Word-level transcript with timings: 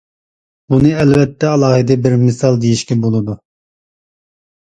بۇنى 0.73 0.93
ئەلۋەتتە 1.01 1.51
ئالاھىدە 1.57 1.97
بىر 2.05 2.15
مىسال 2.23 2.57
دېيىشكە 2.63 2.99
بولىدۇ. 3.03 3.35